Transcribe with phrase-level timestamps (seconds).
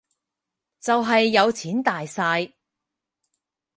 [0.79, 2.53] 就係有錢大晒